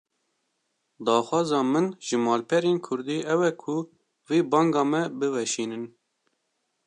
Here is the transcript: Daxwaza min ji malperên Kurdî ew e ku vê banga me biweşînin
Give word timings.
Daxwaza 1.05 1.59
min 1.71 1.85
ji 2.05 2.17
malperên 2.25 2.77
Kurdî 2.85 3.17
ew 3.33 3.41
e 3.49 3.51
ku 3.61 3.75
vê 4.27 4.37
banga 4.51 4.83
me 4.91 5.01
biweşînin 5.19 5.83